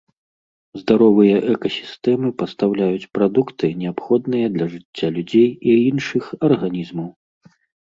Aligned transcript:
Здаровыя 0.79 1.35
экасістэмы 1.55 2.31
пастаўляюць 2.39 3.09
прадукты, 3.19 3.71
неабходныя 3.83 4.47
для 4.57 4.67
жыцця 4.73 5.07
людзей 5.21 5.49
і 5.69 5.79
іншых 5.93 6.23
арганізмаў. 6.51 7.09